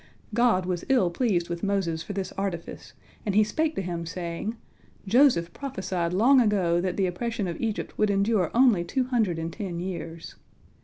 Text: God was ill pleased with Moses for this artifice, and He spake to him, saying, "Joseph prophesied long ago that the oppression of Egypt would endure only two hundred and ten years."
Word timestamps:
God 0.33 0.65
was 0.65 0.83
ill 0.89 1.11
pleased 1.11 1.47
with 1.47 1.61
Moses 1.61 2.01
for 2.01 2.13
this 2.13 2.31
artifice, 2.31 2.93
and 3.23 3.35
He 3.35 3.43
spake 3.43 3.75
to 3.75 3.83
him, 3.83 4.07
saying, 4.07 4.55
"Joseph 5.05 5.53
prophesied 5.53 6.11
long 6.11 6.41
ago 6.41 6.81
that 6.81 6.97
the 6.97 7.05
oppression 7.05 7.47
of 7.47 7.61
Egypt 7.61 7.99
would 7.99 8.09
endure 8.09 8.49
only 8.55 8.83
two 8.83 9.03
hundred 9.03 9.37
and 9.37 9.53
ten 9.53 9.79
years." 9.79 10.33